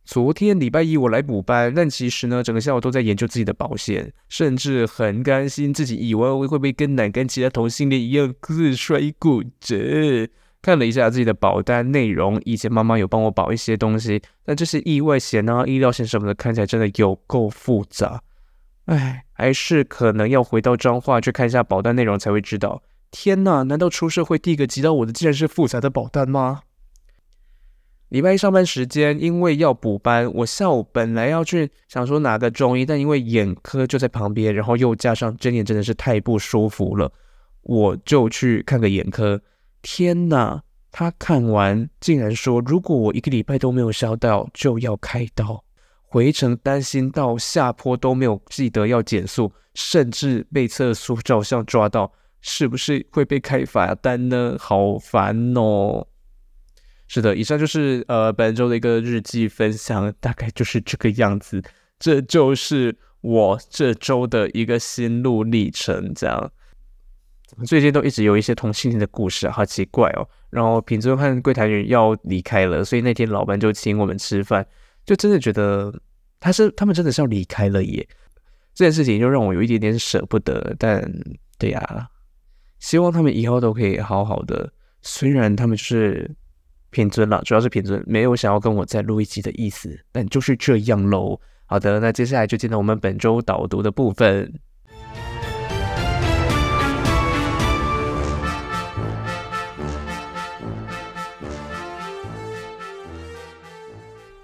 [0.07, 9.75] 昨天礼拜一我来补班，但其实呢，整个下午都在研究自己的保险，甚至很甘心自己以为会不会跟奶跟其他同性恋一样自摔骨折。
[10.61, 18.21] 看了一下自己的保单内容，以前妈妈有帮我保一些东西，但这些意外险啊、医疗险什么的，看起来真的有够复杂。
[18.85, 22.81] 哎，还是可能要回到彰化去看一下保单内容才会知道。
[23.11, 26.61] 天哪，难道出社会第一个急到我的竟然是复杂的保单吗？
[28.09, 37.11] 礼拜一上班时间，因为要补班，我下午本来要去想说拿个中医，但因为眼科就在旁边，然后又加上睁眼真的是太不舒服了，
[37.63, 39.41] 我就去看个眼科。
[39.81, 45.61] 天呐，他看完竟然说，如果我一个礼拜都没有消到，就要开刀。
[46.09, 54.55] 回程担心到下坡都没有记得要减速，甚至被测速照相抓到，是不是会被开罚单呢？
[54.57, 56.07] 好烦哦！
[57.09, 61.63] 是的，以上就是呃本周的一个日记分享，大概就是这个样子。
[61.97, 66.51] 这就是我这周的一个心路历程，这样。
[67.65, 70.27] 最近都一直有一些同性恋的故事啊，好奇怪哦。
[70.49, 74.67] 然后品尊和柜台员要离开了，所以那天老板就请我们吃饭，
[75.05, 75.93] 就真的觉得
[76.41, 78.05] 他是他们真的是要离开了耶。
[78.75, 81.01] 这件事情就让我有一点点舍不得，但
[81.57, 82.09] 对呀，
[82.79, 84.73] 希望他们以后都可以好好的。
[85.01, 86.35] 虽然他们就是。
[86.89, 91.39] 品尊了，主要是品尊没有想要跟我再录一集的意思，但就是这样喽。
[91.65, 94.53] 好的，那接下来就进到我们本周导读的部分。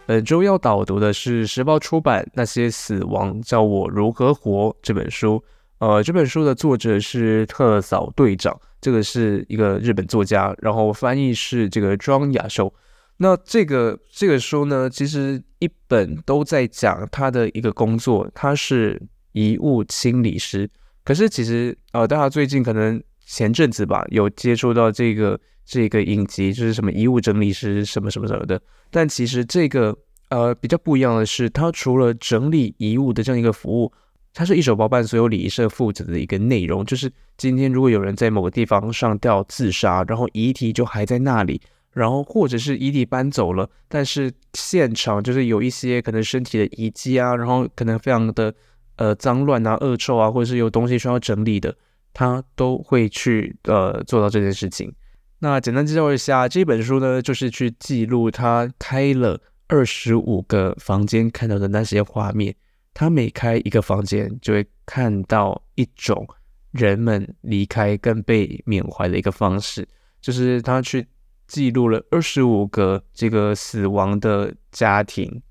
[0.05, 5.41] 本周要导读的是时报出版《那些死亡教我如何活》这本书。
[5.79, 12.71] 呃，这本书的作者是特扫队长，这个是一个日本作家，然后翻译是这个庄雅修。
[13.15, 20.69] 那这个这个书呢，其实一本都在讲他的一个工作，他是遗物清理师。
[21.05, 28.61] 可是其实呃，大家最近可能前阵子吧，有接触到这个这个影集，就是什么遗物整理师什么什么什么的。
[28.91, 29.97] 但其实这个
[30.29, 33.93] 呃比较不一样的是，他除了整理遗物的这样一个服务。
[34.33, 48.53] 它是一手包办所有礼仪社负责的一个内容，就是今天如果有人在某个地方上吊自杀，然后遗体就还在那里，然后或者是遗体搬走了，但是现场就是有一些可能身体的遗迹啊，然后可能非常的
[48.95, 51.75] 呃脏乱啊、恶臭啊，或者是有东西需要整理的，
[52.11, 54.91] 他都会去呃做到这件事情。
[55.39, 62.55] 那简单介绍一下这本书呢，就是去记录他开了二十五个房间看到的那些画面。
[62.93, 66.27] 他每开一个房间，就会看到一种
[66.71, 69.87] 人们离开跟被缅怀的一个方式，
[70.21, 71.07] 就是他去
[71.47, 75.41] 记录了二十五个这个死亡的家庭，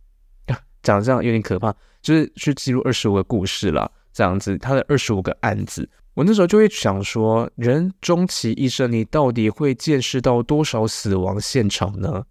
[0.46, 12.24] 啊， 讲这样有点可怕，就是去记录二十五个故事了，这样子，他的二十五个案子，我那时候就会想说，人终其一生，你到底会见识到多少死亡现场呢？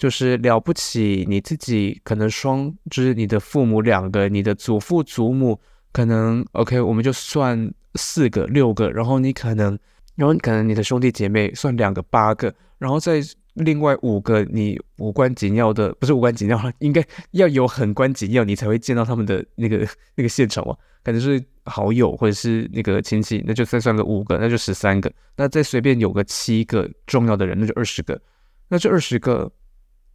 [0.00, 5.60] 就是了不起，你自己可能双，就是你的父母两个，你的祖父祖母
[5.92, 9.78] 可能 OK，我们就算四个六个，然后你可能，
[10.16, 13.20] 然后可能你的兄弟姐妹算两个八个，然后再
[13.52, 28.18] 另外五个你无关紧要的，不是无关紧要，应该 要有很关紧要，你才会见到他们的那个那个现场嘛，可能是好友或者是那个亲戚，那就再算个五个，那就十三个，那再随便有个七个重要的人，那就二十个，
[28.68, 29.52] 那这二十个。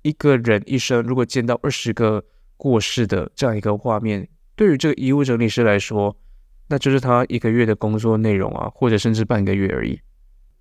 [0.06, 2.24] 一个人一生如果见到二十个
[2.58, 6.16] 过世的这样一个画面，对于这个遗物整理师来说，
[6.68, 10.00] 那就是他一个月的工作内容啊，或者甚至半个月而已。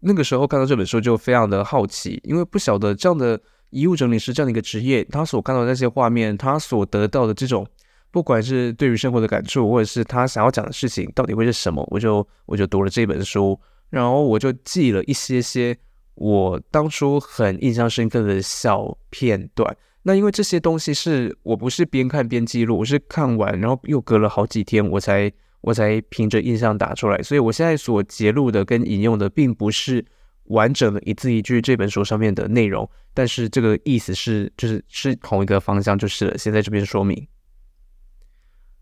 [0.00, 7.66] 那个时候看到这本书就非常的好奇，因为不晓得这样的遗物整理师这样的一个职业，他所看到的那些画面，他所得到的这种，
[8.10, 15.76] 不管是对于生活的感触，或者是他想要讲的事情，到底会是什么，我就我就读了这本书，然后我就记了一些些。
[16.16, 30.04] 我当初很印象深刻的小片段，那因为这些东西是我不是边看边记录，我是看完然后又隔了好几天我才我才凭着印象打出来，所以我现在所截录的跟引用的并不是
[30.44, 37.26] 完整的一字一句这本书上面的内容，但是这个意思是就是是同一个方向就是了，先在这边说明。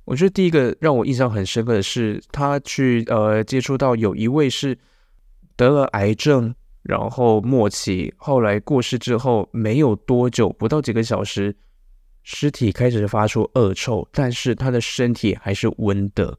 [0.04, 4.76] 我觉得第一个让我印象很深刻的是，他去呃接触到有一位是
[5.56, 6.54] 得了癌症。
[6.82, 11.54] 然后末期，后来过世之后没有多久，不到几个小时，
[12.24, 16.36] 尸体开始发出恶臭，但是他的身体还是温的。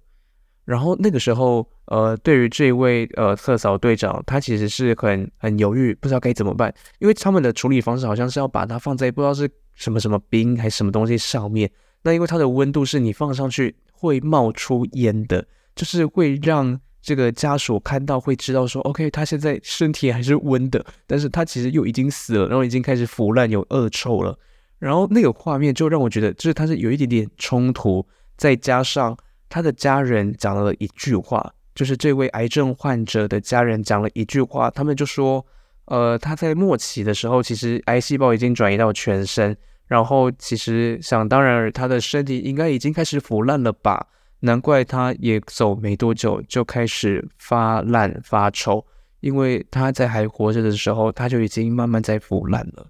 [0.65, 11.71] 然后那个时候，呃，对于这位呃特扫队长，他其实是很很犹豫，不知道该怎么办，因为他们的处理方式好像是要把它放在不知道是什么什么冰还是什么东西上面。
[12.01, 16.79] 那因为它的温度是你放上去会冒出烟的，就是会让。
[17.03, 24.39] 这个家属看到会知道说，OK，他现在身体还是温的，但是他其实又已经死了，然后已经开始腐烂，有恶臭了。
[24.79, 28.05] 然后那个画面就让我觉得，就是他是有一点点冲突，
[28.37, 29.17] 再加上
[29.49, 35.45] 他的家人讲了一句话，就是这位癌症患者的家人讲了一句话，他们就说，
[35.85, 39.55] 呃，他在末期的时候，其实癌细胞已经转移到全身，
[39.87, 44.07] 然后其实想当然，他的身体应该已经开始腐烂了吧。
[44.45, 48.85] 难怪他也走没多久就开始发烂发臭，
[49.21, 52.85] 因为他在还活着的时候，他就已经慢慢在腐烂了。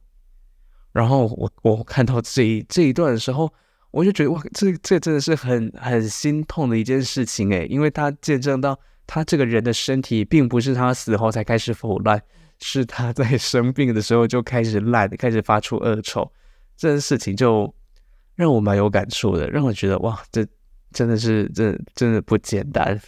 [0.92, 3.54] 然后我我看到这一这一段的时候，
[3.92, 12.20] 我就觉得哇，这这真的是很很心痛的一件事情诶，因为他见证到他这个人的身体并不是他死后才开始腐烂，
[12.62, 16.32] 是他在生病的时候就开始烂，开始发出恶臭，
[16.76, 17.72] 这件事情就
[18.36, 20.44] 让我蛮有感触的，让我觉得哇，这
[20.94, 23.00] 真的是真真的不简单。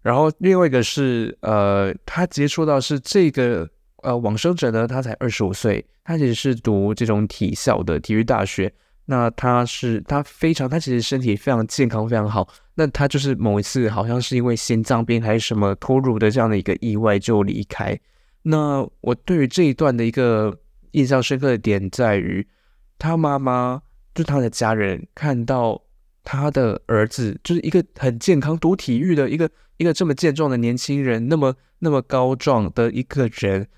[0.00, 3.68] 然后另外一个是呃，他接触到是这个
[4.02, 8.72] 呃往生者呢，他才二十五岁，他其实是读这种体校的体育大学。
[9.06, 12.48] 那他是他非常，他其实身体非常健康，非常好。
[12.74, 17.98] 那他就是某一次好像是因为心脏病还是什么突如的这样的一个意外就离开。
[18.42, 20.58] 那我对于这一段的一个
[20.92, 22.46] 印象深刻的点在于，
[22.98, 23.80] 他妈妈
[24.14, 25.80] 就他的家人看到
[26.24, 33.68] 他的儿子就是一个很健康读体育的一个一个这么健壮的年轻人，那么那么高壮的一个人，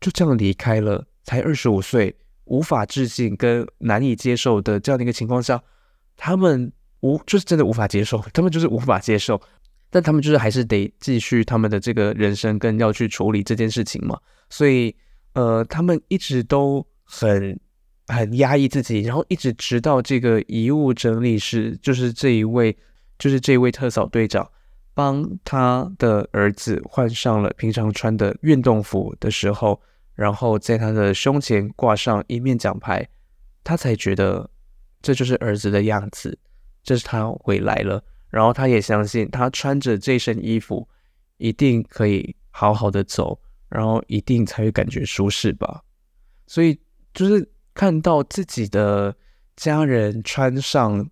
[0.00, 2.16] 就这样离开了，才二十五岁。
[2.46, 5.58] 无法置信跟难以接受的这样的一个情况下，
[6.14, 6.70] 他们
[7.00, 9.40] 无就是真的无法接受，他们就是无法接受，
[9.88, 14.20] 但他们就是还是得继续他们的这个人生，跟要去处理这件事情嘛。
[14.50, 14.94] 所以，
[15.32, 17.58] 呃，他们一直都很
[18.08, 22.76] 很压抑自己，然后一直直到这个遗物整理师，就是这一位，
[23.18, 24.50] 就是这一位特扫队长，
[24.92, 29.80] 帮他的儿子换上了平常穿的运动服的时候。
[30.14, 33.04] 然后在他的胸前挂上一面奖牌，
[33.64, 34.48] 他才觉得
[35.02, 36.38] 这就是儿子的样子，
[36.84, 38.00] 这是他回来了。
[38.30, 40.88] 然后他也相信，他穿着这身衣服
[41.38, 43.36] 一定可以好好的走，
[43.68, 45.82] 然后一定才会感觉舒适吧。
[46.46, 46.78] 所以
[47.12, 47.44] 就是
[47.74, 49.14] 看到自己的
[49.56, 51.08] 家人穿上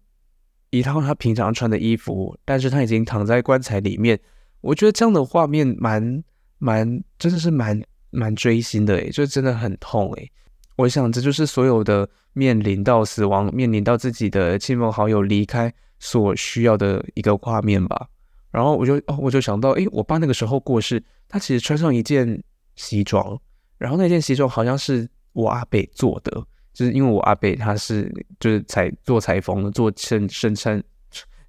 [0.70, 4.18] 一套他平常穿的衣服，但是他已经躺在棺材里面，
[4.60, 6.24] 我觉得这样的画面蛮
[6.58, 7.82] 蛮真的是蛮。
[8.14, 10.30] 蛮锥心的诶，就真的很痛诶。
[10.76, 18.06] 我想这就是所有的面临到死亡、面临到自己的亲朋好友离开所需要的一个画面吧。
[18.50, 22.44] 然后我就哦，我就想到，诶，我爸那个时候过世，他其实穿上一件
[22.76, 23.40] 西装，
[23.78, 30.82] 然后那件西装好像是我阿伯做的，就是因为我阿伯他是就是裁做裁缝的，做衬衬衫，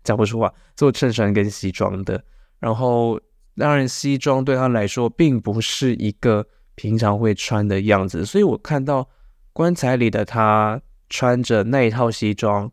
[0.03, 2.23] 讲不出话，做衬衫跟西装的，
[2.59, 3.19] 然后。
[3.55, 6.43] 当然，西装对他来说并不是一个
[6.73, 9.07] 平常会穿的样子，所以我看到
[9.53, 12.71] 棺材里的他穿着那一套西装，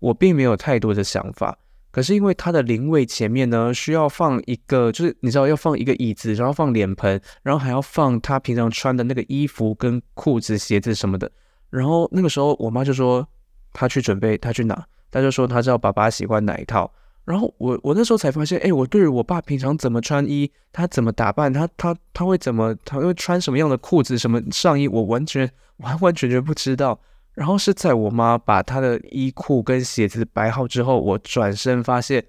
[0.00, 1.56] 我并没有太多的想法。
[1.92, 11.30] 可是因为他的灵位前面呢，需要放一个，就是你知道要放一个椅子，然后放脸盆，然后还要放他平常穿的那个衣服跟裤子、鞋子什么的。
[11.70, 13.26] 然后那个时候，我妈就说
[13.72, 16.90] 她去准备，她去拿，她就说她知道爸爸喜欢哪一套。
[17.24, 26.98] 然后我我那时候才发现，哎，我对于我爸平常怎么穿衣，他怎么打扮，他他他会怎么，他会穿什么样的裤子、什么上衣，我完全完完全全不知道。
[27.34, 32.24] 然后是在我妈把他的衣裤跟鞋子摆好之后，我转身发现，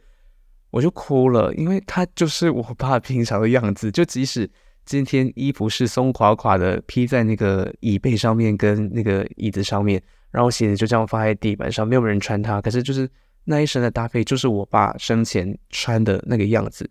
[0.69, 3.89] 我就哭了，因为他就是我爸平常的样子。
[3.89, 4.49] 就即使
[4.89, 13.07] 今天衣服是松垮垮的披在那个椅背上面跟那个椅子上面，然后鞋子就这样放在地板上，没有人穿它，可是就是。
[13.45, 16.87] 那一身的搭配就是我爸生前穿的那个样子，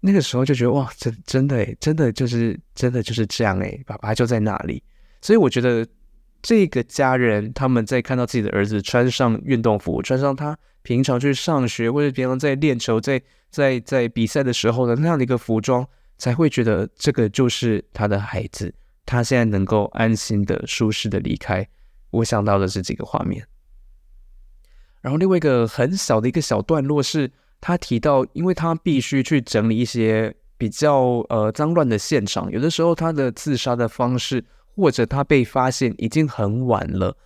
[0.00, 4.82] 那个时候就觉得哇，真真的诶，真的就是真的就是这样诶，爸爸就在那里。
[5.20, 5.86] 所以我觉得
[6.42, 15.86] 这个家人他们在看到自己的儿子穿上运动服，穿上他平常去上学或者平常在练球、在在在比赛的时候的那样的一个服装，
[16.18, 18.72] 才会觉得这个就是他的孩子，
[19.04, 21.66] 他现在能够安心的、舒适的离开。
[22.10, 23.46] 我想到的是这个画面。
[25.02, 34.44] 然后另外一个很小的一个小段落是，他提到，因为他必须去整理一些比较呃脏乱的现场，有的时候他的自杀的方式，
[34.74, 37.16] 或者他被发现已经很晚了，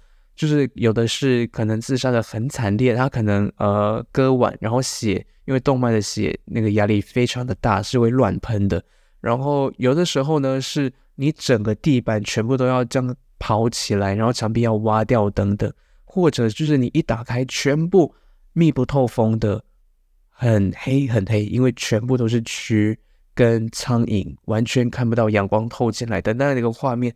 [0.40, 8.82] 就是有的是可能自杀的很惨烈，他可能呃割腕，然后血因为动脉的血那个压力非常的大，是会乱喷的，
[9.20, 15.70] 然后有的时候呢，是你整个地板全部都要这样刨起来，然后墙壁要挖掉等等。
[16.06, 18.14] 或者就是你一打开，全部
[18.54, 19.62] 密不透风的，
[20.30, 22.96] 很黑很黑，因为全部都是蛆
[23.34, 27.14] 跟苍蝇，完全看不到阳光透进来的那样的一个画面。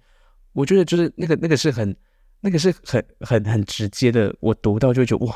[0.52, 1.96] 我觉得就是那个那个是很
[2.44, 5.34] 那个是很很很直接的，我读到就觉得哇，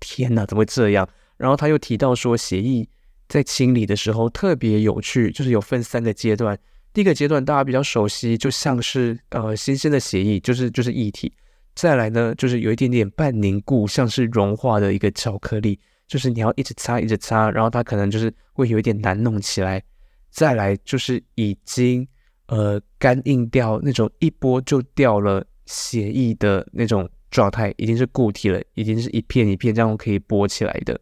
[0.00, 1.06] 天哪，怎么会这样？
[1.36, 2.88] 然后他又提到说，协议
[3.28, 6.58] 在清理的时候特别有趣，就是有分三个阶段。
[6.94, 11.30] 第一个阶段大家比较熟悉，就像是呃新鲜的血液，就是就是液体。
[11.74, 15.78] 再来呢，就是有一点点半凝固，像是融化的一个巧克力，
[16.08, 19.82] 就是你要一直擦，一直擦，然后它可能就是会有一点难弄起来。
[20.30, 22.08] 再来就是已经
[22.46, 30.98] 呃干硬掉那种一剥就掉了血液的那种状态，已经是固体了，已经是一片一片这样可以剥起来的。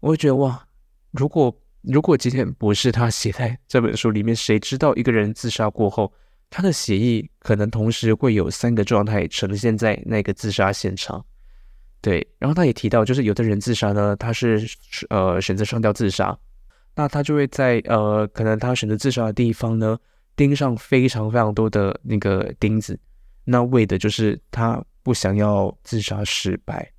[0.00, 0.66] 我会觉得哇，
[1.10, 6.12] 如果如果今天不是他写在这本书里面，谁知道一个人自杀过后，
[6.50, 11.24] 他的血液可能同时会有三个状态呈现在那个自杀现场。
[12.00, 14.68] 对，然后他也提到，就是有的人自杀呢，他是
[15.10, 16.38] 呃选择上吊自杀，
[16.94, 19.98] 那他就会在呃可能他选择自杀的地方呢，
[20.36, 22.98] 钉上非常非常多的那个钉子，
[23.50, 26.92] 那为的就是他不想要自杀失败。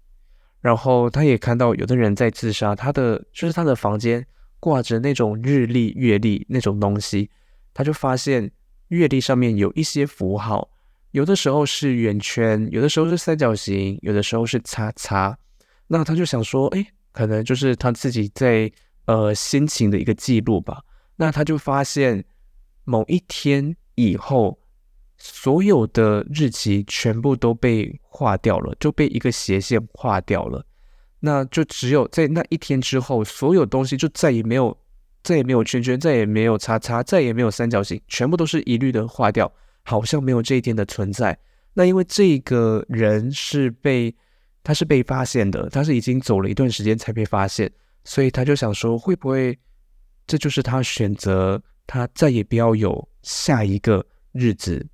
[0.61, 4.25] 然后他也看到有的人在自杀，他的就是他的房间
[4.59, 7.29] 挂着那种日历、月历那种东西，
[7.71, 8.49] 他就发现
[8.87, 10.67] 月历上面有一些符号。
[11.11, 15.37] 有的时候是圆圈，有的时候是三角形，有的时候是叉叉。
[15.87, 18.71] 那他就想说，哎，可能就是他自己在
[19.05, 20.81] 呃心情的一个记录吧。
[21.15, 22.25] 那他就发现
[22.85, 24.59] 某一天以后，
[25.19, 30.65] 所有的日期全部都被划掉了，就被一个斜线划掉了。
[31.19, 34.75] 那就只有在那一天之后，所有东西就再也没有，
[35.21, 39.51] 再也没有圈圈，再也没有叉叉，再也没有三角形，全部都是一律的划掉。
[39.85, 41.35] 好像没有这一天的存在。
[41.73, 44.13] 那因为这个人是被，
[44.61, 47.71] 他是被发现的，他是已经走了一段时间才被发现，
[48.03, 49.57] 所以他就想说，会不会
[50.27, 54.85] 这就是他选择他再也不要有下一个日子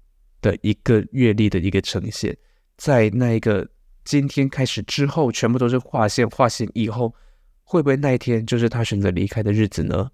[0.46, 2.38] 的一个阅历的一个呈现，
[2.78, 3.68] 在那一个
[4.04, 7.12] 今天开始之后，全部都是划线，划线以后，
[7.64, 10.12] 会不会那一天就是他选择离开的日子呢？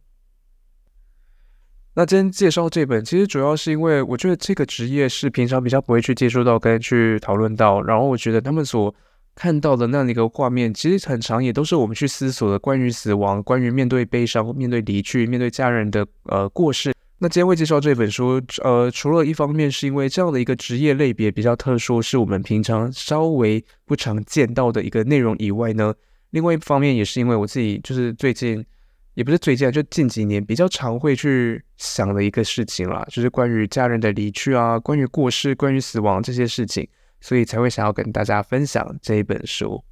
[1.95, 8.95] 那今天介绍这本，其实主要是因为我觉得这个职业是平常比较不会去接触到跟去讨论到，然后我觉得他们所
[9.35, 16.93] 看到的那样一个画面，其实很长也都是我们去思索的关于死亡、关于面对悲伤、面对离去、面对家人的呃过世。
[17.23, 25.93] 那今天会介绍这本书，呃，除了一方面是因为这样的一个职业类别比较特殊，是我们平常稍微不常见到的一个内容以外呢，
[26.31, 28.65] 另外一方面也是因为我自己就是最近。
[29.13, 36.87] 也不是最近，就近几年比较常会去想的一个事情啦，就是关于家人的离去啊，关于过世、关于死亡这些事情，
[37.19, 39.83] 所以才会想要跟大家分享这一本书。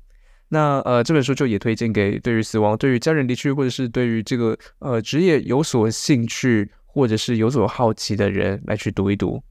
[0.47, 9.41] 那呃，这本书就也推荐给对于死亡、对于家人离去，或者是对于这个呃职业有所兴趣或者是有所好奇的人来去读一读。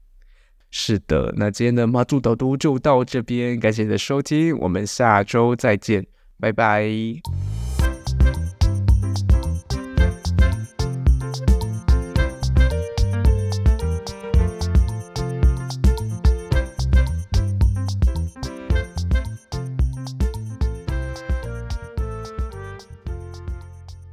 [0.71, 6.05] 是的，那今天的马祖导读就到这边，感谢你的收听，我们下周再见，
[6.39, 6.87] 拜拜。